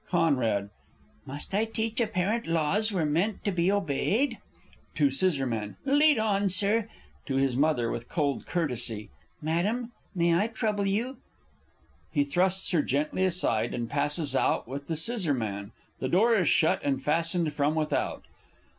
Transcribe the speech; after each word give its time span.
Con. 0.09 0.69
Must 1.27 1.53
I 1.53 1.65
teach 1.65 2.01
A 2.01 2.07
parent 2.07 2.47
laws 2.47 2.91
were 2.91 3.05
meant 3.05 3.43
to 3.43 3.51
be 3.51 3.71
obeyed? 3.71 4.39
[To 4.95 5.11
Sc.] 5.11 5.45
Lead 5.85 6.17
on, 6.17 6.49
Sir. 6.49 6.89
(To 7.27 7.35
his 7.35 7.55
Mother 7.55 7.91
with 7.91 8.09
cold 8.09 8.47
courtesy.) 8.47 9.11
Madam, 9.43 9.91
may 10.15 10.33
I 10.33 10.47
trouble 10.47 10.87
you? 10.87 11.17
[Illustration: 11.17 11.29
"My 11.35 12.11
Conrad!"] 12.13 12.15
[He 12.15 12.23
thrusts 12.23 12.71
her 12.71 12.81
gently 12.81 13.23
aside 13.25 13.73
and 13.75 13.87
passes 13.91 14.35
out 14.35 14.67
with 14.67 14.87
the 14.87 14.95
Sc.; 14.97 15.11
_the 15.11 16.09
door 16.09 16.35
is 16.35 16.49
shut 16.49 16.81
and 16.83 17.03
fastened 17.03 17.53
from 17.53 17.75
without. 17.75 18.23